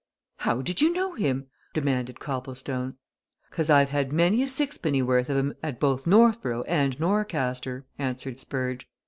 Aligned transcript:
"How 0.37 0.63
did 0.63 0.81
you 0.81 0.91
know 0.91 1.13
him?" 1.13 1.45
demanded 1.75 2.19
Copplestone. 2.19 2.95
"Cause 3.51 3.69
I've 3.69 3.89
had 3.89 4.11
many 4.11 4.41
a 4.41 4.47
sixpenn'orth 4.47 5.29
of 5.29 5.37
him 5.37 5.53
at 5.61 5.79
both 5.79 6.07
Northborough 6.07 6.63
and 6.63 6.99
Norcaster," 6.99 7.83
answered 7.99 8.39
Spurge. 8.39 8.87